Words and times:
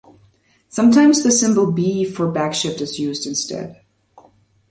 Sometimes 0.67 1.21
the 1.21 1.29
symbol 1.31 1.71
"B" 1.71 2.03
for 2.05 2.25
backshift 2.25 2.81
is 2.81 2.97
used 2.97 3.27
instead. 3.27 3.83